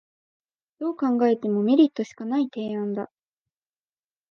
[0.79, 3.11] どう考えてもメリットしかない提案だ